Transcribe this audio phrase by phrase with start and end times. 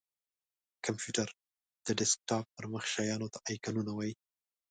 [0.85, 4.13] کمپېوټر:د ډیسکټاپ پر مخ شېانو ته آیکنونه وایې!